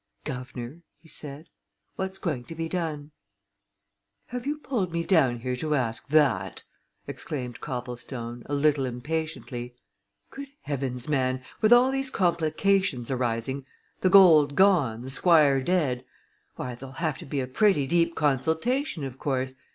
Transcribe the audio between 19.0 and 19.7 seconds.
of course.